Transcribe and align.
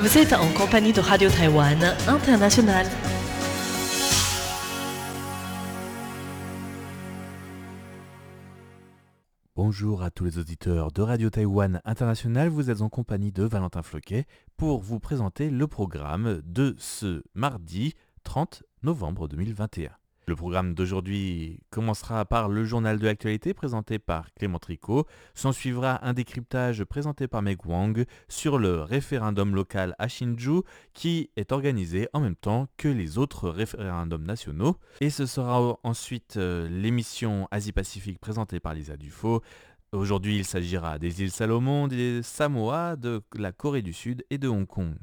Vous 0.00 0.16
êtes 0.16 0.32
en 0.32 0.50
compagnie 0.54 0.94
de 0.94 1.00
Radio 1.00 1.28
Taïwan 1.28 1.94
International. 2.08 2.86
Bonjour 9.54 10.02
à 10.02 10.10
tous 10.10 10.24
les 10.24 10.38
auditeurs 10.38 10.90
de 10.90 11.02
Radio 11.02 11.28
Taïwan 11.28 11.82
International, 11.84 12.48
vous 12.48 12.70
êtes 12.70 12.80
en 12.80 12.88
compagnie 12.88 13.30
de 13.30 13.44
Valentin 13.44 13.82
Floquet 13.82 14.24
pour 14.56 14.80
vous 14.80 15.00
présenter 15.00 15.50
le 15.50 15.66
programme 15.66 16.40
de 16.46 16.74
ce 16.78 17.22
mardi 17.34 17.92
30 18.24 18.62
novembre 18.82 19.28
2021. 19.28 19.99
Le 20.30 20.36
programme 20.36 20.74
d'aujourd'hui 20.74 21.58
commencera 21.70 22.24
par 22.24 22.48
le 22.48 22.62
journal 22.62 23.00
de 23.00 23.04
l'actualité 23.04 23.52
présenté 23.52 23.98
par 23.98 24.32
Clément 24.34 24.60
Tricot. 24.60 25.04
S'en 25.34 25.50
suivra 25.50 26.06
un 26.06 26.12
décryptage 26.12 26.84
présenté 26.84 27.26
par 27.26 27.42
Meg 27.42 27.66
Wang 27.66 28.04
sur 28.28 28.56
le 28.60 28.80
référendum 28.80 29.56
local 29.56 29.96
à 29.98 30.06
Shinju 30.06 30.62
qui 30.94 31.30
est 31.34 31.50
organisé 31.50 32.06
en 32.12 32.20
même 32.20 32.36
temps 32.36 32.68
que 32.76 32.86
les 32.86 33.18
autres 33.18 33.48
référendums 33.48 34.22
nationaux. 34.22 34.76
Et 35.00 35.10
ce 35.10 35.26
sera 35.26 35.76
ensuite 35.82 36.36
euh, 36.36 36.68
l'émission 36.68 37.48
Asie-Pacifique 37.50 38.20
présentée 38.20 38.60
par 38.60 38.74
Lisa 38.74 38.96
Dufaux. 38.96 39.42
Aujourd'hui, 39.90 40.36
il 40.36 40.44
s'agira 40.44 41.00
des 41.00 41.22
îles 41.22 41.32
Salomon, 41.32 41.88
des 41.88 42.22
Samoa, 42.22 42.94
de 42.94 43.20
la 43.34 43.50
Corée 43.50 43.82
du 43.82 43.92
Sud 43.92 44.24
et 44.30 44.38
de 44.38 44.46
Hong 44.46 44.68
Kong. 44.68 44.94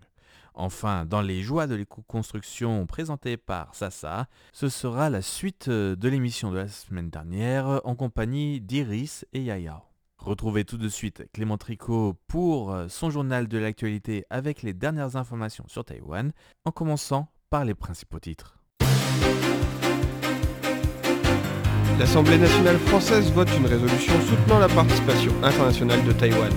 Enfin, 0.60 1.06
dans 1.06 1.22
les 1.22 1.44
joies 1.44 1.68
de 1.68 1.76
l'éco-construction 1.76 2.88
présentées 2.88 3.38
par 3.38 3.76
Sasa, 3.76 4.26
ce 4.54 4.70
sera 4.70 5.12
la 5.12 5.22
suite 5.22 5.68
euh, 5.68 5.96
de 5.96 6.10
l'émission 6.10 6.52
de 6.52 6.58
la 6.58 6.68
semaine 6.68 7.12
dernière 7.12 7.80
en 7.84 7.94
compagnie 7.94 8.60
d'Iris 8.60 9.24
et 9.34 9.44
Yaya. 9.44 9.84
Retrouvez 10.18 10.66
tout 10.66 10.80
de 10.80 10.90
suite 10.90 11.30
Clément 11.32 11.60
Tricot 11.60 12.16
pour 12.28 12.72
euh, 12.72 12.88
son 12.90 13.12
journal 13.12 13.48
de 13.48 13.60
l'actualité 13.60 14.26
avec 14.32 14.64
les 14.64 14.74
dernières 14.74 15.16
informations 15.16 15.66
sur 15.68 15.86
Taïwan, 15.86 16.32
en 16.66 16.72
commençant 16.72 17.28
par 17.52 17.64
les 17.64 17.76
principaux 17.76 18.20
titres. 18.20 18.58
L'Assemblée 22.00 22.40
nationale 22.40 22.80
française 22.80 23.32
vote 23.32 23.50
une 23.56 23.68
résolution 23.68 24.14
soutenant 24.22 24.58
la 24.58 24.70
participation 24.70 25.34
internationale 25.44 26.04
de 26.04 26.14
Taïwan. 26.14 26.54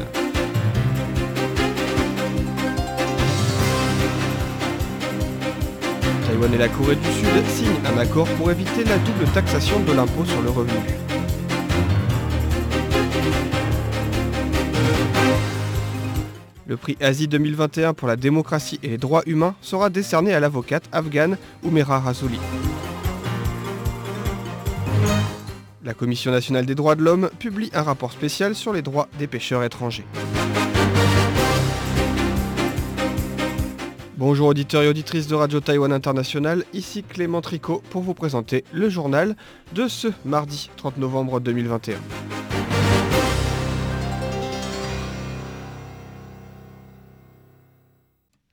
Et 6.42 6.58
la 6.58 6.68
Corée 6.68 6.96
du 6.96 7.04
Sud 7.04 7.46
signent 7.48 7.80
un 7.94 7.98
accord 7.98 8.26
pour 8.38 8.50
éviter 8.50 8.82
la 8.82 8.96
double 8.98 9.24
taxation 9.34 9.78
de 9.80 9.92
l'impôt 9.92 10.24
sur 10.24 10.40
le 10.40 10.48
revenu. 10.48 10.72
Le 16.66 16.76
prix 16.76 16.96
Asie 17.00 17.28
2021 17.28 17.92
pour 17.92 18.08
la 18.08 18.16
démocratie 18.16 18.80
et 18.82 18.88
les 18.88 18.98
droits 18.98 19.22
humains 19.26 19.54
sera 19.60 19.90
décerné 19.90 20.32
à 20.32 20.40
l'avocate 20.40 20.84
afghane 20.92 21.36
Oumera 21.62 22.00
Rasouli. 22.00 22.40
La 25.84 25.94
Commission 25.94 26.32
nationale 26.32 26.64
des 26.64 26.74
droits 26.74 26.96
de 26.96 27.02
l'homme 27.02 27.30
publie 27.38 27.70
un 27.74 27.82
rapport 27.82 28.12
spécial 28.12 28.54
sur 28.54 28.72
les 28.72 28.82
droits 28.82 29.08
des 29.18 29.26
pêcheurs 29.26 29.62
étrangers. 29.62 30.06
Bonjour 34.20 34.48
auditeurs 34.48 34.82
et 34.82 34.88
auditrices 34.88 35.28
de 35.28 35.34
Radio 35.34 35.60
Taïwan 35.60 35.94
International, 35.94 36.62
ici 36.74 37.02
Clément 37.02 37.40
Tricot 37.40 37.82
pour 37.88 38.02
vous 38.02 38.12
présenter 38.12 38.64
le 38.70 38.90
journal 38.90 39.34
de 39.72 39.88
ce 39.88 40.08
mardi 40.26 40.68
30 40.76 40.98
novembre 40.98 41.40
2021. 41.40 41.94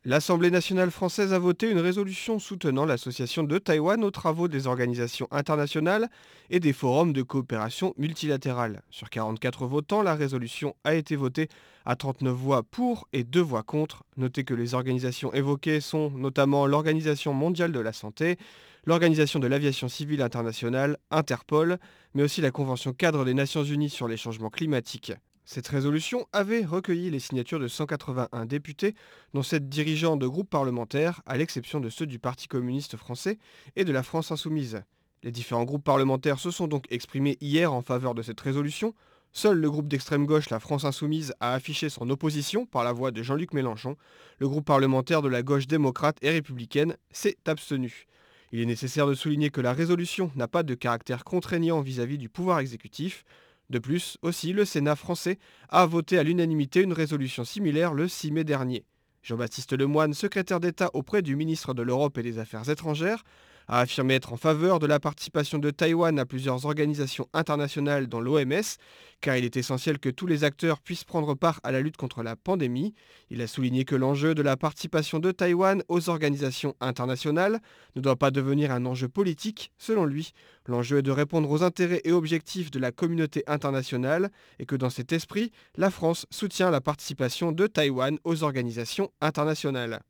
L'Assemblée 0.09 0.51
nationale 0.51 0.89
française 0.89 1.33
a 1.33 1.39
voté 1.39 1.69
une 1.69 1.79
résolution 1.79 2.39
soutenant 2.39 2.85
l'association 2.85 3.43
de 3.43 3.57
Taïwan 3.57 4.05
aux 4.05 4.09
travaux 4.09 4.47
des 4.47 4.65
organisations 4.65 5.27
internationales 5.31 6.07
et 6.49 6.61
des 6.61 6.71
forums 6.71 7.11
de 7.11 7.21
coopération 7.23 7.93
multilatérale. 7.97 8.83
Sur 8.89 9.09
44 9.09 9.67
votants, 9.67 10.01
la 10.01 10.15
résolution 10.15 10.77
a 10.85 10.95
été 10.95 11.17
votée 11.17 11.49
à 11.83 11.97
39 11.97 12.33
voix 12.33 12.63
pour 12.63 13.09
et 13.11 13.25
2 13.25 13.41
voix 13.41 13.63
contre. 13.63 14.05
Notez 14.15 14.45
que 14.45 14.53
les 14.53 14.75
organisations 14.75 15.33
évoquées 15.33 15.81
sont 15.81 16.09
notamment 16.11 16.67
l'Organisation 16.67 17.33
mondiale 17.33 17.73
de 17.73 17.81
la 17.81 17.91
santé, 17.91 18.37
l'Organisation 18.85 19.41
de 19.41 19.47
l'aviation 19.47 19.89
civile 19.89 20.21
internationale, 20.21 20.99
Interpol, 21.11 21.79
mais 22.13 22.23
aussi 22.23 22.39
la 22.39 22.51
Convention 22.51 22.93
cadre 22.93 23.25
des 23.25 23.33
Nations 23.33 23.65
unies 23.65 23.89
sur 23.89 24.07
les 24.07 24.15
changements 24.15 24.49
climatiques. 24.49 25.11
Cette 25.49 25.69
résolution 25.69 26.27
avait 26.33 26.65
recueilli 26.65 27.09
les 27.09 27.21
signatures 27.21 27.61
de 27.61 27.69
181 27.69 28.45
députés, 28.45 28.95
dont 29.33 29.43
7 29.43 29.69
dirigeants 29.69 30.17
de 30.17 30.27
groupes 30.27 30.49
parlementaires, 30.49 31.21
à 31.25 31.37
l'exception 31.37 31.79
de 31.79 31.87
ceux 31.87 32.05
du 32.05 32.19
Parti 32.19 32.49
communiste 32.49 32.97
français 32.97 33.39
et 33.77 33.85
de 33.85 33.93
la 33.93 34.03
France 34.03 34.29
insoumise. 34.29 34.83
Les 35.23 35.31
différents 35.31 35.63
groupes 35.63 35.85
parlementaires 35.85 36.39
se 36.39 36.51
sont 36.51 36.67
donc 36.67 36.83
exprimés 36.89 37.37
hier 37.39 37.71
en 37.71 37.81
faveur 37.81 38.13
de 38.13 38.23
cette 38.23 38.41
résolution. 38.41 38.93
Seul 39.31 39.57
le 39.57 39.71
groupe 39.71 39.87
d'extrême 39.87 40.25
gauche, 40.25 40.49
la 40.49 40.59
France 40.59 40.83
insoumise, 40.83 41.33
a 41.39 41.53
affiché 41.53 41.87
son 41.87 42.09
opposition 42.09 42.65
par 42.65 42.83
la 42.83 42.91
voix 42.91 43.11
de 43.11 43.23
Jean-Luc 43.23 43.53
Mélenchon. 43.53 43.95
Le 44.39 44.49
groupe 44.49 44.65
parlementaire 44.65 45.21
de 45.21 45.29
la 45.29 45.43
gauche 45.43 45.65
démocrate 45.65 46.17
et 46.23 46.29
républicaine 46.29 46.97
s'est 47.09 47.37
abstenu. 47.45 48.07
Il 48.51 48.59
est 48.59 48.65
nécessaire 48.65 49.07
de 49.07 49.13
souligner 49.13 49.49
que 49.49 49.61
la 49.61 49.71
résolution 49.71 50.29
n'a 50.35 50.49
pas 50.49 50.63
de 50.63 50.75
caractère 50.75 51.23
contraignant 51.23 51.79
vis-à-vis 51.79 52.17
du 52.17 52.27
pouvoir 52.27 52.59
exécutif. 52.59 53.23
De 53.69 53.79
plus, 53.79 54.17
aussi, 54.21 54.53
le 54.53 54.63
Sénat 54.63 54.95
français 54.95 55.39
a 55.69 55.85
voté 55.85 56.17
à 56.17 56.23
l'unanimité 56.23 56.81
une 56.81 56.93
résolution 56.93 57.43
similaire 57.43 57.93
le 57.93 58.07
6 58.07 58.31
mai 58.31 58.43
dernier. 58.45 58.85
Jean-Baptiste 59.23 59.73
Lemoyne, 59.73 60.13
secrétaire 60.13 60.61
d'État 60.61 60.89
auprès 60.93 61.21
du 61.21 61.35
ministre 61.35 61.73
de 61.73 61.81
l'Europe 61.81 62.17
et 62.17 62.23
des 62.23 62.39
Affaires 62.39 62.69
étrangères, 62.69 63.25
a 63.67 63.79
affirmé 63.81 64.15
être 64.15 64.33
en 64.33 64.37
faveur 64.37 64.79
de 64.79 64.87
la 64.87 64.99
participation 64.99 65.57
de 65.57 65.69
Taïwan 65.71 66.17
à 66.19 66.25
plusieurs 66.25 66.65
organisations 66.65 67.27
internationales 67.33 68.07
dont 68.07 68.21
l'OMS, 68.21 68.77
car 69.21 69.35
il 69.35 69.45
est 69.45 69.57
essentiel 69.57 69.99
que 69.99 70.09
tous 70.09 70.27
les 70.27 70.43
acteurs 70.43 70.79
puissent 70.79 71.03
prendre 71.03 71.35
part 71.35 71.59
à 71.63 71.71
la 71.71 71.81
lutte 71.81 71.97
contre 71.97 72.23
la 72.23 72.35
pandémie. 72.35 72.93
Il 73.29 73.41
a 73.41 73.47
souligné 73.47 73.83
que 73.83 73.95
l'enjeu 73.95 74.35
de 74.35 74.41
la 74.41 74.57
participation 74.57 75.19
de 75.19 75.31
Taïwan 75.31 75.83
aux 75.87 76.09
organisations 76.09 76.75
internationales 76.79 77.59
ne 77.95 78.01
doit 78.01 78.15
pas 78.15 78.31
devenir 78.31 78.71
un 78.71 78.85
enjeu 78.85 79.09
politique, 79.09 79.71
selon 79.77 80.05
lui. 80.05 80.31
L'enjeu 80.65 80.99
est 80.99 81.03
de 81.03 81.11
répondre 81.11 81.49
aux 81.49 81.63
intérêts 81.63 82.01
et 82.03 82.11
objectifs 82.11 82.71
de 82.71 82.79
la 82.79 82.91
communauté 82.91 83.43
internationale 83.47 84.29
et 84.59 84.65
que 84.65 84.75
dans 84.75 84.89
cet 84.89 85.11
esprit, 85.11 85.51
la 85.75 85.91
France 85.91 86.25
soutient 86.29 86.71
la 86.71 86.81
participation 86.81 87.51
de 87.51 87.67
Taïwan 87.67 88.17
aux 88.23 88.43
organisations 88.43 89.11
internationales. 89.21 90.01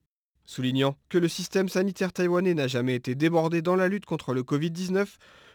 Soulignant 0.50 0.96
que 1.10 1.18
le 1.18 1.28
système 1.28 1.68
sanitaire 1.68 2.14
taïwanais 2.14 2.54
n'a 2.54 2.68
jamais 2.68 2.96
été 2.96 3.16
débordé 3.16 3.62
dans 3.62 3.76
la 3.76 3.90
lutte 3.90 4.06
contre 4.06 4.34
le 4.34 4.44
Covid-19, 4.44 5.06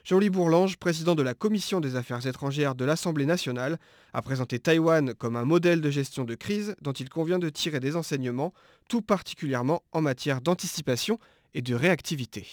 Jean-Louis 0.05 0.29
Bourlange, 0.29 0.77
président 0.77 1.15
de 1.15 1.23
la 1.23 1.33
Commission 1.33 1.81
des 1.81 1.97
Affaires 1.97 2.27
étrangères 2.27 2.75
de 2.75 2.85
l'Assemblée 2.85 3.25
nationale, 3.25 3.79
a 4.13 4.21
présenté 4.21 4.59
Taïwan 4.59 5.15
comme 5.15 5.37
un 5.37 5.47
modèle 5.47 5.81
de 5.81 5.91
gestion 5.91 6.25
de 6.25 6.35
crise 6.35 6.77
dont 6.83 6.93
il 6.93 7.09
convient 7.09 7.39
de 7.39 7.49
tirer 7.49 7.81
des 7.81 7.97
enseignements, 7.97 8.53
tout 8.87 9.01
particulièrement 9.01 9.83
en 9.93 10.03
matière 10.03 10.43
d'anticipation 10.43 11.19
et 11.55 11.63
de 11.63 11.75
réactivité. 11.75 12.47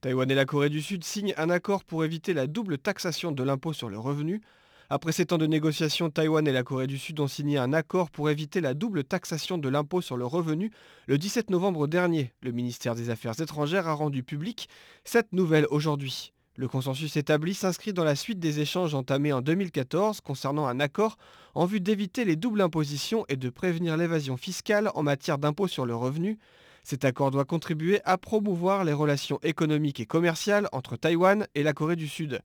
Taïwan 0.00 0.28
et 0.28 0.34
la 0.34 0.46
Corée 0.46 0.68
du 0.68 0.82
Sud 0.82 1.04
signent 1.04 1.34
un 1.36 1.50
accord 1.50 1.84
pour 1.84 2.04
éviter 2.04 2.34
la 2.34 2.48
double 2.48 2.76
taxation 2.76 3.30
de 3.30 3.44
l'impôt 3.44 3.72
sur 3.72 3.88
le 3.88 4.00
revenu 4.00 4.40
après 4.88 5.10
ces 5.10 5.26
temps 5.26 5.38
de 5.38 5.46
négociations, 5.46 6.10
Taïwan 6.10 6.46
et 6.46 6.52
la 6.52 6.62
Corée 6.62 6.86
du 6.86 6.96
Sud 6.96 7.18
ont 7.18 7.26
signé 7.26 7.58
un 7.58 7.72
accord 7.72 8.08
pour 8.08 8.30
éviter 8.30 8.60
la 8.60 8.72
double 8.72 9.02
taxation 9.02 9.58
de 9.58 9.68
l'impôt 9.68 10.00
sur 10.00 10.16
le 10.16 10.24
revenu 10.24 10.70
le 11.06 11.18
17 11.18 11.50
novembre 11.50 11.88
dernier. 11.88 12.32
Le 12.40 12.52
ministère 12.52 12.94
des 12.94 13.10
Affaires 13.10 13.40
étrangères 13.40 13.88
a 13.88 13.94
rendu 13.94 14.22
public 14.22 14.68
cette 15.04 15.32
nouvelle 15.32 15.66
aujourd'hui. 15.70 16.32
Le 16.54 16.68
consensus 16.68 17.16
établi 17.16 17.52
s'inscrit 17.52 17.92
dans 17.92 18.04
la 18.04 18.14
suite 18.14 18.38
des 18.38 18.60
échanges 18.60 18.94
entamés 18.94 19.32
en 19.32 19.42
2014 19.42 20.20
concernant 20.20 20.66
un 20.66 20.78
accord 20.78 21.16
en 21.54 21.66
vue 21.66 21.80
d'éviter 21.80 22.24
les 22.24 22.36
doubles 22.36 22.60
impositions 22.60 23.24
et 23.28 23.36
de 23.36 23.50
prévenir 23.50 23.96
l'évasion 23.96 24.36
fiscale 24.36 24.90
en 24.94 25.02
matière 25.02 25.38
d'impôt 25.38 25.66
sur 25.66 25.84
le 25.84 25.96
revenu. 25.96 26.38
Cet 26.84 27.04
accord 27.04 27.32
doit 27.32 27.44
contribuer 27.44 28.00
à 28.04 28.16
promouvoir 28.18 28.84
les 28.84 28.92
relations 28.92 29.40
économiques 29.42 29.98
et 29.98 30.06
commerciales 30.06 30.68
entre 30.70 30.96
Taïwan 30.96 31.48
et 31.56 31.64
la 31.64 31.72
Corée 31.72 31.96
du 31.96 32.06
Sud. 32.06 32.40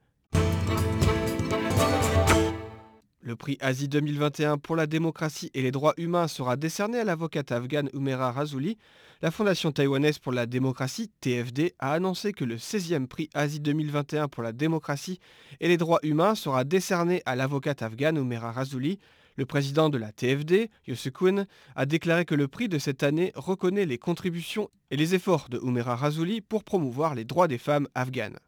Le 3.24 3.36
prix 3.36 3.56
Asie 3.62 3.88
2021 3.88 4.58
pour 4.58 4.76
la 4.76 4.88
démocratie 4.88 5.52
et 5.54 5.62
les 5.62 5.70
droits 5.70 5.94
humains 5.98 6.28
sera 6.28 6.56
décerné 6.56 6.98
à 6.98 7.04
l'avocate 7.04 7.52
afghane 7.52 7.88
Umera 7.94 8.32
Razouli. 8.32 8.80
La 9.22 9.30
Fondation 9.30 9.72
taïwanaise 9.72 10.18
pour 10.18 10.32
la 10.32 10.48
démocratie, 10.48 11.12
TFD, 11.22 11.76
a 11.78 11.94
annoncé 11.94 12.34
que 12.34 12.44
le 12.44 12.56
16e 12.56 13.06
prix 13.06 13.30
Asie 13.36 13.60
2021 13.60 14.28
pour 14.28 14.42
la 14.42 14.54
démocratie 14.54 15.20
et 15.60 15.68
les 15.68 15.78
droits 15.78 16.00
humains 16.02 16.34
sera 16.34 16.64
décerné 16.64 17.22
à 17.28 17.36
l'avocate 17.36 17.84
afghane 17.84 18.18
Umera 18.18 18.52
Razouli. 18.52 18.98
Le 19.36 19.46
président 19.46 19.90
de 19.90 20.00
la 20.00 20.12
TFD, 20.12 20.72
Yosukun, 20.88 21.46
a 21.76 21.86
déclaré 21.86 22.26
que 22.26 22.34
le 22.34 22.48
prix 22.48 22.70
de 22.70 22.80
cette 22.80 23.04
année 23.04 23.34
reconnaît 23.36 23.86
les 23.86 24.00
contributions 24.00 24.72
et 24.90 24.98
les 24.98 25.14
efforts 25.14 25.48
de 25.48 25.60
Umera 25.60 25.96
Razouli 25.96 26.42
pour 26.42 26.64
promouvoir 26.64 27.14
les 27.14 27.24
droits 27.26 27.48
des 27.48 27.60
femmes 27.60 27.88
afghanes. 27.94 28.40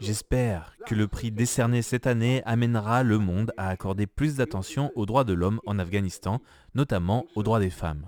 J'espère 0.00 0.76
que 0.86 0.94
le 0.94 1.08
prix 1.08 1.30
décerné 1.30 1.82
cette 1.82 2.06
année 2.06 2.42
amènera 2.44 3.02
le 3.02 3.18
monde 3.18 3.52
à 3.56 3.68
accorder 3.68 4.06
plus 4.06 4.36
d'attention 4.36 4.90
aux 4.94 5.06
droits 5.06 5.24
de 5.24 5.32
l'homme 5.32 5.60
en 5.66 5.78
Afghanistan, 5.78 6.40
notamment 6.74 7.26
aux 7.34 7.42
droits 7.42 7.60
des 7.60 7.70
femmes. 7.70 8.06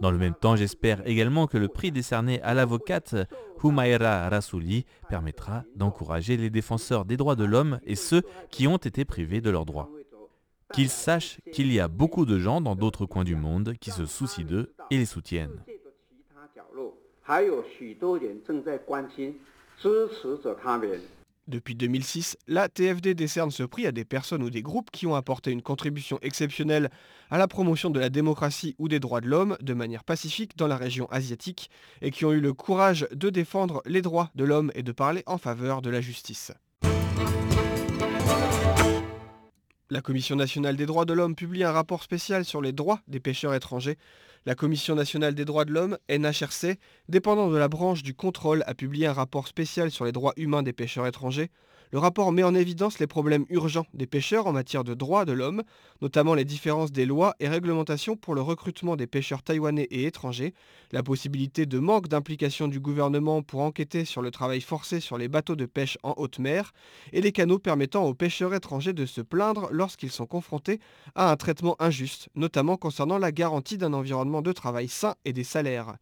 Dans 0.00 0.10
le 0.10 0.18
même 0.18 0.34
temps, 0.34 0.56
j'espère 0.56 1.06
également 1.06 1.46
que 1.46 1.56
le 1.56 1.68
prix 1.68 1.90
décerné 1.90 2.42
à 2.42 2.54
l'avocate 2.54 3.14
Humaira 3.62 4.28
Rasouli 4.28 4.84
permettra 5.08 5.64
d'encourager 5.74 6.36
les 6.36 6.50
défenseurs 6.50 7.04
des 7.04 7.16
droits 7.16 7.36
de 7.36 7.44
l'homme 7.44 7.80
et 7.84 7.96
ceux 7.96 8.22
qui 8.50 8.66
ont 8.66 8.76
été 8.76 9.04
privés 9.04 9.40
de 9.40 9.50
leurs 9.50 9.64
droits. 9.64 9.90
Qu'ils 10.72 10.90
sachent 10.90 11.40
qu'il 11.52 11.72
y 11.72 11.80
a 11.80 11.88
beaucoup 11.88 12.26
de 12.26 12.38
gens 12.38 12.60
dans 12.60 12.76
d'autres 12.76 13.06
coins 13.06 13.24
du 13.24 13.36
monde 13.36 13.74
qui 13.80 13.90
se 13.90 14.04
soucient 14.04 14.44
d'eux 14.44 14.74
et 14.90 14.98
les 14.98 15.06
soutiennent. 15.06 15.62
Depuis 21.48 21.76
2006, 21.76 22.36
la 22.48 22.68
TFD 22.68 23.14
décerne 23.14 23.52
ce 23.52 23.62
prix 23.62 23.86
à 23.86 23.92
des 23.92 24.04
personnes 24.04 24.42
ou 24.42 24.50
des 24.50 24.62
groupes 24.62 24.90
qui 24.90 25.06
ont 25.06 25.14
apporté 25.14 25.52
une 25.52 25.62
contribution 25.62 26.18
exceptionnelle 26.22 26.90
à 27.30 27.38
la 27.38 27.46
promotion 27.46 27.90
de 27.90 28.00
la 28.00 28.08
démocratie 28.08 28.74
ou 28.78 28.88
des 28.88 28.98
droits 28.98 29.20
de 29.20 29.28
l'homme 29.28 29.56
de 29.60 29.74
manière 29.74 30.02
pacifique 30.02 30.56
dans 30.56 30.66
la 30.66 30.76
région 30.76 31.06
asiatique 31.12 31.70
et 32.02 32.10
qui 32.10 32.24
ont 32.24 32.32
eu 32.32 32.40
le 32.40 32.52
courage 32.52 33.06
de 33.12 33.30
défendre 33.30 33.80
les 33.86 34.02
droits 34.02 34.30
de 34.34 34.44
l'homme 34.44 34.72
et 34.74 34.82
de 34.82 34.92
parler 34.92 35.22
en 35.26 35.38
faveur 35.38 35.82
de 35.82 35.90
la 35.90 36.00
justice. 36.00 36.52
La 39.88 40.00
Commission 40.00 40.34
nationale 40.34 40.76
des 40.76 40.84
droits 40.84 41.04
de 41.04 41.12
l'homme 41.12 41.36
publie 41.36 41.62
un 41.62 41.70
rapport 41.70 42.02
spécial 42.02 42.44
sur 42.44 42.60
les 42.60 42.72
droits 42.72 43.00
des 43.06 43.20
pêcheurs 43.20 43.54
étrangers 43.54 43.98
la 44.46 44.54
Commission 44.54 44.94
nationale 44.94 45.34
des 45.34 45.44
droits 45.44 45.64
de 45.64 45.72
l'homme, 45.72 45.98
NHRC, 46.08 46.78
dépendant 47.08 47.50
de 47.50 47.56
la 47.56 47.66
branche 47.66 48.04
du 48.04 48.14
contrôle, 48.14 48.62
a 48.68 48.74
publié 48.74 49.08
un 49.08 49.12
rapport 49.12 49.48
spécial 49.48 49.90
sur 49.90 50.04
les 50.04 50.12
droits 50.12 50.34
humains 50.36 50.62
des 50.62 50.72
pêcheurs 50.72 51.08
étrangers. 51.08 51.50
Le 51.92 51.98
rapport 51.98 52.32
met 52.32 52.42
en 52.42 52.54
évidence 52.54 52.98
les 52.98 53.06
problèmes 53.06 53.44
urgents 53.48 53.86
des 53.94 54.06
pêcheurs 54.06 54.46
en 54.46 54.52
matière 54.52 54.84
de 54.84 54.94
droits 54.94 55.24
de 55.24 55.32
l'homme, 55.32 55.62
notamment 56.00 56.34
les 56.34 56.44
différences 56.44 56.92
des 56.92 57.06
lois 57.06 57.34
et 57.38 57.48
réglementations 57.48 58.16
pour 58.16 58.34
le 58.34 58.40
recrutement 58.40 58.96
des 58.96 59.06
pêcheurs 59.06 59.42
taïwanais 59.42 59.86
et 59.90 60.04
étrangers, 60.04 60.54
la 60.92 61.04
possibilité 61.04 61.64
de 61.64 61.78
manque 61.78 62.08
d'implication 62.08 62.66
du 62.68 62.80
gouvernement 62.80 63.42
pour 63.42 63.60
enquêter 63.60 64.04
sur 64.04 64.20
le 64.22 64.30
travail 64.30 64.60
forcé 64.60 65.00
sur 65.00 65.16
les 65.18 65.28
bateaux 65.28 65.56
de 65.56 65.66
pêche 65.66 65.98
en 66.02 66.14
haute 66.16 66.38
mer, 66.38 66.72
et 67.12 67.20
les 67.20 67.32
canaux 67.32 67.58
permettant 67.60 68.04
aux 68.04 68.14
pêcheurs 68.14 68.54
étrangers 68.54 68.92
de 68.92 69.06
se 69.06 69.20
plaindre 69.20 69.68
lorsqu'ils 69.76 70.10
sont 70.10 70.26
confrontés 70.26 70.80
à 71.14 71.30
un 71.30 71.36
traitement 71.36 71.76
injuste, 71.78 72.28
notamment 72.34 72.76
concernant 72.76 73.18
la 73.18 73.30
garantie 73.30 73.78
d'un 73.78 73.92
environnement 73.92 74.42
de 74.42 74.52
travail 74.52 74.88
sain 74.88 75.14
et 75.24 75.32
des 75.32 75.44
salaires. 75.44 75.96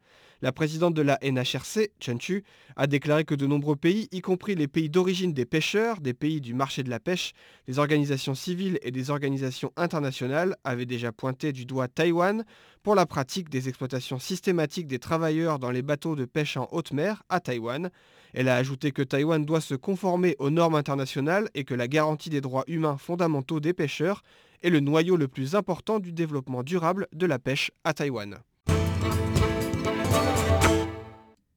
La 0.45 0.53
présidente 0.53 0.93
de 0.93 1.01
la 1.01 1.19
NHRC, 1.23 1.93
Chen 2.01 2.21
Chu, 2.21 2.45
a 2.77 2.87
déclaré 2.87 3.25
que 3.25 3.35
de 3.35 3.47
nombreux 3.47 3.77
pays, 3.77 4.09
y 4.13 4.21
compris 4.21 4.55
les 4.55 4.69
pays 4.69 4.91
d'origine 4.91 5.33
des 5.33 5.47
pêcheurs, 5.47 6.03
des 6.03 6.13
pays 6.13 6.43
du 6.43 6.53
marché 6.53 6.83
de 6.83 6.91
la 6.91 7.01
pêche, 7.01 7.33
des 7.67 7.79
organisations 7.79 8.35
civiles 8.35 8.79
et 8.83 8.91
des 8.91 9.09
organisations 9.09 9.73
internationales, 9.79 10.55
avaient 10.63 10.85
déjà 10.85 11.13
pointé 11.13 11.55
du 11.55 11.65
doigt 11.65 11.89
Taïwan 11.89 12.45
pour 12.83 12.95
la 12.95 13.07
pratique 13.07 13.49
des 13.49 13.71
exploitations 13.71 14.19
systématiques 14.19 14.87
des 14.87 14.99
travailleurs 14.99 15.59
dans 15.59 15.71
les 15.71 15.81
bateaux 15.81 16.15
de 16.15 16.27
pêche 16.27 16.59
en 16.59 16.69
haute 16.73 16.93
mer 16.93 17.23
à 17.31 17.41
Taïwan. 17.41 17.89
Elle 18.35 18.51
a 18.51 18.57
ajouté 18.57 18.93
que 18.93 19.01
Taïwan 19.01 19.47
doit 19.47 19.63
se 19.63 19.75
conformer 19.75 20.37
aux 20.39 20.51
normes 20.51 20.75
internationales 20.75 21.49
et 21.55 21.65
que 21.65 21.73
la 21.73 21.89
garantie 21.89 22.29
des 22.29 22.43
droits 22.43 22.65
humains 22.67 22.99
fondamentaux 22.99 23.61
des 23.61 23.73
pêcheurs 23.73 24.21
est 24.61 24.69
le 24.69 24.81
noyau 24.81 25.17
le 25.17 25.27
plus 25.27 25.55
important 25.55 26.01
du 26.01 26.13
développement 26.13 26.63
durable 26.63 27.07
de 27.15 27.25
la 27.25 27.39
pêche 27.39 27.71
à 27.85 27.95
Taïwan. 27.95 28.41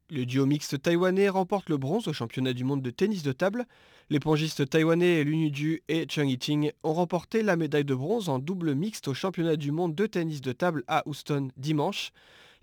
Le 0.09 0.25
duo 0.25 0.45
mixte 0.45 0.81
taïwanais 0.81 1.27
remporte 1.27 1.68
le 1.68 1.75
bronze 1.75 2.07
au 2.07 2.13
championnat 2.13 2.54
du 2.54 2.63
monde 2.63 2.81
de 2.81 2.92
tennis 2.92 3.24
de 3.24 3.33
table. 3.33 3.65
Les 4.09 4.21
pongistes 4.21 4.69
taïwanais 4.69 5.25
Lu 5.25 5.54
Ju 5.54 5.83
et 5.89 6.07
Cheng 6.07 6.30
Yiting 6.30 6.71
ont 6.83 6.94
remporté 6.94 7.44
la 7.44 7.57
médaille 7.57 7.83
de 7.83 7.94
bronze 7.94 8.30
en 8.30 8.39
double 8.39 8.74
mixte 8.74 9.09
au 9.09 9.13
championnat 9.13 9.57
du 9.57 9.71
monde 9.71 9.95
de 9.95 10.06
tennis 10.06 10.39
de 10.39 10.54
table 10.54 10.86
à 10.88 11.04
Houston 11.07 11.50
dimanche. 11.57 12.12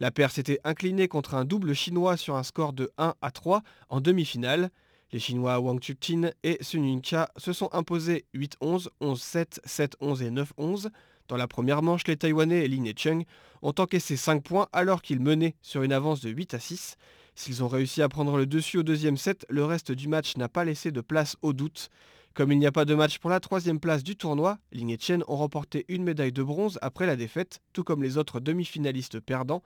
La 0.01 0.11
paire 0.11 0.31
s'était 0.31 0.59
inclinée 0.65 1.07
contre 1.07 1.35
un 1.35 1.45
double 1.45 1.75
chinois 1.75 2.17
sur 2.17 2.35
un 2.35 2.45
score 2.45 2.73
de 2.73 2.91
1 2.97 3.13
à 3.21 3.31
3 3.31 3.63
en 3.91 4.01
demi-finale. 4.01 4.71
Les 5.13 5.19
Chinois 5.19 5.61
Wang 5.61 5.83
Chuqin 5.83 6.31
et 6.45 6.57
Sun 6.63 6.87
Yuncha 6.87 7.29
se 7.37 7.53
sont 7.53 7.69
imposés 7.75 8.25
8-11, 8.35 8.89
11-7, 9.03 9.61
7-11 9.67 10.23
et 10.23 10.31
9-11. 10.31 10.89
Dans 11.29 11.37
la 11.37 11.47
première 11.47 11.83
manche, 11.83 12.07
les 12.07 12.17
Taïwanais 12.17 12.67
Lin 12.69 12.85
et 12.85 12.95
Cheng 12.97 13.25
ont 13.61 13.75
encaissé 13.79 14.17
5 14.17 14.43
points 14.43 14.69
alors 14.73 15.03
qu'ils 15.03 15.21
menaient 15.21 15.57
sur 15.61 15.83
une 15.83 15.93
avance 15.93 16.23
de 16.23 16.31
8 16.31 16.55
à 16.55 16.59
6. 16.59 16.97
S'ils 17.35 17.65
ont 17.65 17.69
réussi 17.69 18.01
à 18.01 18.09
prendre 18.09 18.37
le 18.37 18.47
dessus 18.47 18.79
au 18.79 18.83
deuxième 18.83 19.17
set, 19.17 19.45
le 19.49 19.65
reste 19.65 19.93
du 19.93 20.09
match 20.09 20.37
n'a 20.37 20.49
pas 20.49 20.65
laissé 20.65 20.93
de 20.93 21.01
place 21.01 21.37
au 21.43 21.53
doute. 21.53 21.91
Comme 22.33 22.51
il 22.51 22.59
n'y 22.59 22.67
a 22.67 22.73
pas 22.73 22.85
de 22.85 22.95
match 22.95 23.19
pour 23.19 23.31
la 23.31 23.39
troisième 23.39 23.79
place 23.79 24.03
du 24.03 24.17
tournoi, 24.17 24.59
Ling 24.73 24.91
et 24.91 24.99
Chen 24.99 25.23
ont 25.29 25.37
remporté 25.37 25.85
une 25.89 26.03
médaille 26.03 26.33
de 26.33 26.43
bronze 26.43 26.79
après 26.83 27.07
la 27.07 27.15
défaite, 27.15 27.61
tout 27.73 27.85
comme 27.85 28.03
les 28.03 28.19
autres 28.19 28.41
demi-finalistes 28.41 29.21
perdants. 29.21 29.63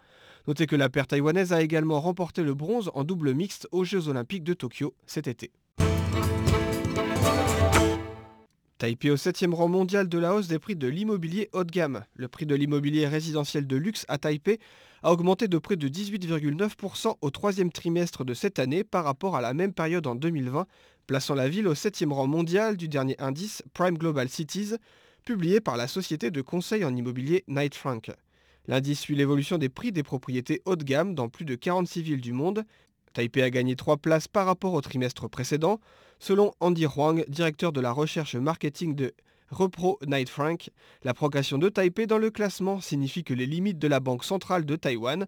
Notez 0.47 0.67
que 0.67 0.77
la 0.77 0.91
paire 0.91 1.07
taïwanaise 1.07 1.53
a 1.53 1.63
également 1.63 2.01
remporté 2.01 2.43
le 2.43 2.55
bronze 2.55 2.91
en 2.95 3.05
double 3.05 3.33
mixte 3.33 3.69
aux 3.73 3.85
Jeux 3.85 4.09
Olympiques 4.09 4.45
de 4.45 4.55
Tokyo 4.55 4.95
cet 5.07 5.29
été. 5.29 5.51
Taipei 8.79 9.11
au 9.11 9.17
7e 9.17 9.55
rang 9.55 9.67
mondial 9.67 10.09
de 10.09 10.19
la 10.19 10.37
hausse 10.37 10.47
des 10.47 10.61
prix 10.61 10.77
de 10.77 10.87
l'immobilier 10.87 11.49
haut 11.53 11.65
de 11.65 11.71
gamme. 11.73 12.05
Le 12.15 12.29
prix 12.29 12.47
de 12.47 12.55
l'immobilier 12.55 13.09
résidentiel 13.09 13.67
de 13.67 13.75
luxe 13.75 14.05
à 14.07 14.19
Taipei 14.19 14.61
a 15.03 15.13
augmenté 15.13 15.49
de 15.49 15.59
près 15.59 15.75
de 15.75 15.89
18,9% 15.89 17.17
au 17.21 17.31
troisième 17.31 17.73
trimestre 17.73 18.25
de 18.25 18.35
cette 18.35 18.61
année 18.61 18.85
par 18.85 19.03
rapport 19.03 19.35
à 19.35 19.41
la 19.41 19.53
même 19.53 19.73
période 19.73 20.07
en 20.07 20.15
2020, 20.15 20.69
plaçant 21.09 21.35
la 21.35 21.49
ville 21.49 21.67
au 21.67 21.75
7e 21.75 22.13
rang 22.13 22.29
mondial 22.29 22.77
du 22.77 22.87
dernier 22.87 23.17
indice 23.19 23.65
Prime 23.75 23.99
Global 23.99 24.29
Cities, 24.29 24.75
publié 25.25 25.61
par 25.61 25.77
la 25.77 25.89
société 25.89 26.31
de 26.31 26.41
conseil 26.41 26.85
en 26.85 26.95
immobilier 26.95 27.43
Knight 27.49 27.75
Frank. 27.75 28.13
L'indice 28.69 29.01
suit 29.01 29.17
l'évolution 29.17 29.59
des 29.59 29.69
prix 29.69 29.91
des 29.91 30.05
propriétés 30.05 30.63
haut 30.67 30.77
de 30.77 30.85
gamme 30.85 31.17
dans 31.17 31.29
plus 31.29 31.45
de 31.45 31.57
46 31.57 32.03
villes 32.03 32.21
du 32.21 32.33
monde. 32.33 32.63
Taipei 33.13 33.43
a 33.43 33.51
gagné 33.51 33.75
3 33.75 33.97
places 33.97 34.29
par 34.29 34.47
rapport 34.47 34.75
au 34.75 34.81
trimestre 34.81 35.29
précédent, 35.29 35.81
Selon 36.21 36.53
Andy 36.61 36.85
Huang, 36.85 37.25
directeur 37.29 37.73
de 37.73 37.81
la 37.81 37.93
recherche 37.93 38.35
marketing 38.35 38.95
de 38.97 39.15
Repro 39.51 39.99
Knight 40.07 40.29
Frank, 40.29 40.71
la 41.05 41.15
progression 41.15 41.59
de 41.59 41.69
Taipei 41.69 42.07
dans 42.07 42.19
le 42.19 42.31
classement 42.31 42.81
signifie 42.81 43.23
que 43.23 43.35
les 43.35 43.47
limites 43.47 43.79
de 43.79 43.89
la 43.89 44.01
Banque 44.01 44.25
centrale 44.25 44.67
de 44.67 44.77
Taïwan 44.77 45.27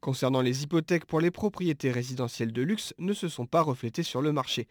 concernant 0.00 0.40
les 0.40 0.62
hypothèques 0.62 1.04
pour 1.04 1.20
les 1.20 1.30
propriétés 1.30 1.90
résidentielles 1.90 2.52
de 2.52 2.62
luxe 2.62 2.94
ne 2.98 3.12
se 3.12 3.28
sont 3.28 3.46
pas 3.46 3.60
reflétées 3.60 4.02
sur 4.02 4.22
le 4.22 4.32
marché. 4.32 4.66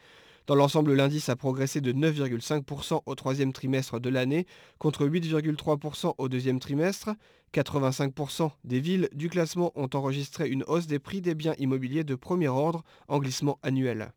Dans 0.47 0.55
l'ensemble, 0.55 0.93
l'indice 0.95 1.29
a 1.29 1.35
progressé 1.35 1.81
de 1.81 1.93
9,5% 1.93 3.03
au 3.05 3.15
troisième 3.15 3.53
trimestre 3.53 3.99
de 3.99 4.09
l'année, 4.09 4.47
contre 4.79 5.05
8,3% 5.05 6.15
au 6.17 6.27
deuxième 6.29 6.59
trimestre. 6.59 7.11
85% 7.53 8.49
des 8.63 8.79
villes 8.79 9.09
du 9.13 9.29
classement 9.29 9.71
ont 9.75 9.89
enregistré 9.93 10.49
une 10.49 10.63
hausse 10.63 10.87
des 10.87 10.97
prix 10.97 11.21
des 11.21 11.35
biens 11.35 11.53
immobiliers 11.59 12.03
de 12.03 12.15
premier 12.15 12.47
ordre 12.47 12.83
en 13.07 13.19
glissement 13.19 13.59
annuel. 13.61 14.11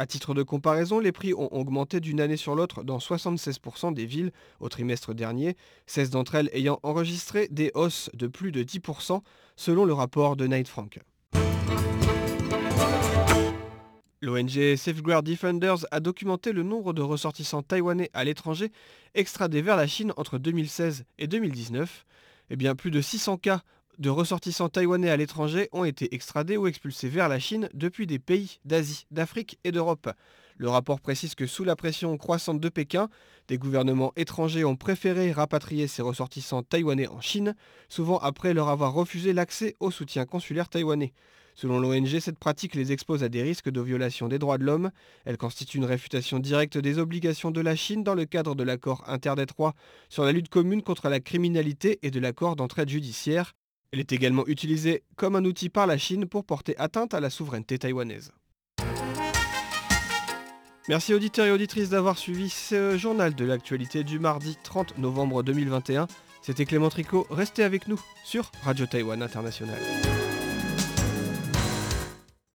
À 0.00 0.06
titre 0.06 0.32
de 0.32 0.44
comparaison, 0.44 1.00
les 1.00 1.10
prix 1.10 1.34
ont 1.34 1.52
augmenté 1.52 1.98
d'une 1.98 2.20
année 2.20 2.36
sur 2.36 2.54
l'autre 2.54 2.84
dans 2.84 2.98
76% 2.98 3.92
des 3.92 4.06
villes 4.06 4.30
au 4.60 4.68
trimestre 4.68 5.12
dernier, 5.12 5.56
16 5.86 6.10
d'entre 6.10 6.36
elles 6.36 6.50
ayant 6.52 6.78
enregistré 6.84 7.48
des 7.50 7.72
hausses 7.74 8.08
de 8.14 8.28
plus 8.28 8.52
de 8.52 8.62
10% 8.62 9.22
selon 9.56 9.84
le 9.84 9.92
rapport 9.92 10.36
de 10.36 10.46
Knight 10.46 10.68
Frank. 10.68 11.00
L'ONG 14.22 14.76
Safeguard 14.76 15.24
Defenders 15.24 15.84
a 15.90 15.98
documenté 15.98 16.52
le 16.52 16.62
nombre 16.62 16.92
de 16.92 17.02
ressortissants 17.02 17.62
taïwanais 17.62 18.10
à 18.14 18.22
l'étranger 18.22 18.70
extradés 19.16 19.62
vers 19.62 19.76
la 19.76 19.88
Chine 19.88 20.12
entre 20.16 20.38
2016 20.38 21.06
et 21.18 21.26
2019. 21.26 22.04
Eh 22.50 22.56
bien, 22.56 22.76
plus 22.76 22.92
de 22.92 23.00
600 23.00 23.38
cas 23.38 23.62
de 23.98 24.10
ressortissants 24.10 24.68
taïwanais 24.68 25.10
à 25.10 25.16
l'étranger 25.16 25.68
ont 25.72 25.84
été 25.84 26.14
extradés 26.14 26.56
ou 26.56 26.66
expulsés 26.66 27.08
vers 27.08 27.28
la 27.28 27.40
Chine 27.40 27.68
depuis 27.74 28.06
des 28.06 28.18
pays 28.18 28.60
d'Asie, 28.64 29.06
d'Afrique 29.10 29.58
et 29.64 29.72
d'Europe. 29.72 30.10
Le 30.56 30.68
rapport 30.68 31.00
précise 31.00 31.34
que 31.34 31.46
sous 31.46 31.64
la 31.64 31.76
pression 31.76 32.16
croissante 32.16 32.60
de 32.60 32.68
Pékin, 32.68 33.08
des 33.48 33.58
gouvernements 33.58 34.12
étrangers 34.16 34.64
ont 34.64 34.76
préféré 34.76 35.32
rapatrier 35.32 35.88
ces 35.88 36.02
ressortissants 36.02 36.62
taïwanais 36.62 37.08
en 37.08 37.20
Chine, 37.20 37.54
souvent 37.88 38.18
après 38.18 38.54
leur 38.54 38.68
avoir 38.68 38.92
refusé 38.92 39.32
l'accès 39.32 39.74
au 39.80 39.90
soutien 39.90 40.26
consulaire 40.26 40.68
taïwanais. 40.68 41.12
Selon 41.54 41.80
l'ONG, 41.80 42.20
cette 42.20 42.38
pratique 42.38 42.76
les 42.76 42.92
expose 42.92 43.24
à 43.24 43.28
des 43.28 43.42
risques 43.42 43.70
de 43.70 43.80
violation 43.80 44.28
des 44.28 44.38
droits 44.38 44.58
de 44.58 44.64
l'homme. 44.64 44.92
Elle 45.24 45.36
constitue 45.36 45.78
une 45.78 45.84
réfutation 45.84 46.38
directe 46.38 46.78
des 46.78 47.00
obligations 47.00 47.50
de 47.50 47.60
la 47.60 47.74
Chine 47.74 48.04
dans 48.04 48.14
le 48.14 48.26
cadre 48.26 48.54
de 48.54 48.62
l'accord 48.62 49.02
interdétroit 49.08 49.74
sur 50.08 50.22
la 50.22 50.30
lutte 50.30 50.50
commune 50.50 50.82
contre 50.82 51.08
la 51.08 51.18
criminalité 51.18 51.98
et 52.02 52.12
de 52.12 52.20
l'accord 52.20 52.54
d'entraide 52.54 52.88
judiciaire. 52.88 53.54
Elle 53.92 54.00
est 54.00 54.12
également 54.12 54.46
utilisée 54.46 55.02
comme 55.16 55.36
un 55.36 55.44
outil 55.44 55.68
par 55.68 55.86
la 55.86 55.96
Chine 55.96 56.26
pour 56.26 56.44
porter 56.44 56.76
atteinte 56.78 57.14
à 57.14 57.20
la 57.20 57.30
souveraineté 57.30 57.78
taïwanaise. 57.78 58.32
Merci 60.88 61.12
auditeurs 61.12 61.46
et 61.46 61.50
auditrices 61.50 61.90
d'avoir 61.90 62.16
suivi 62.16 62.48
ce 62.48 62.96
journal 62.96 63.34
de 63.34 63.44
l'actualité 63.44 64.04
du 64.04 64.18
mardi 64.18 64.56
30 64.62 64.98
novembre 64.98 65.42
2021. 65.42 66.06
C'était 66.40 66.64
Clément 66.64 66.88
Tricot, 66.88 67.26
restez 67.30 67.62
avec 67.62 67.88
nous 67.88 68.00
sur 68.24 68.50
Radio 68.62 68.86
Taïwan 68.86 69.22
International. 69.22 69.78